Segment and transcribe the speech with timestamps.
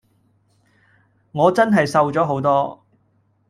[1.31, 2.83] 我真係瘦咗好多！